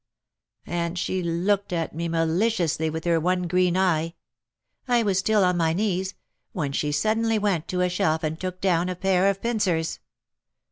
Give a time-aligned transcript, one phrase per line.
[0.65, 4.15] And she looked at me maliciously with her one green eye.
[4.87, 6.15] I was still on my knees,
[6.53, 9.99] when she suddenly went to a shelf and took down a pair of pincers."